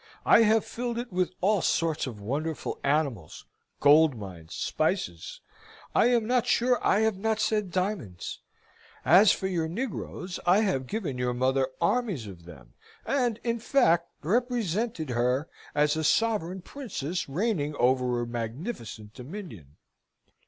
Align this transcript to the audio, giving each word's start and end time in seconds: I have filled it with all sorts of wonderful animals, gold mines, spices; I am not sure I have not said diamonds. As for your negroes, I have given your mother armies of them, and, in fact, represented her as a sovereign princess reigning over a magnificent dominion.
I 0.25 0.41
have 0.41 0.65
filled 0.65 0.97
it 0.97 1.13
with 1.13 1.35
all 1.41 1.61
sorts 1.61 2.07
of 2.07 2.19
wonderful 2.19 2.79
animals, 2.83 3.45
gold 3.79 4.15
mines, 4.17 4.55
spices; 4.55 5.41
I 5.93 6.07
am 6.07 6.25
not 6.25 6.47
sure 6.47 6.83
I 6.83 7.01
have 7.01 7.19
not 7.19 7.39
said 7.39 7.69
diamonds. 7.69 8.39
As 9.05 9.31
for 9.31 9.45
your 9.45 9.67
negroes, 9.67 10.39
I 10.43 10.61
have 10.61 10.87
given 10.87 11.19
your 11.19 11.35
mother 11.35 11.67
armies 11.79 12.25
of 12.25 12.45
them, 12.45 12.73
and, 13.05 13.39
in 13.43 13.59
fact, 13.59 14.07
represented 14.23 15.11
her 15.11 15.47
as 15.75 15.95
a 15.95 16.03
sovereign 16.03 16.63
princess 16.63 17.29
reigning 17.29 17.75
over 17.75 18.21
a 18.23 18.25
magnificent 18.25 19.13
dominion. 19.13 19.77